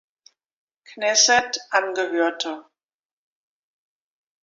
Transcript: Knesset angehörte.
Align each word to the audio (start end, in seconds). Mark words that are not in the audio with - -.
Knesset 0.83 1.59
angehörte. 1.69 2.65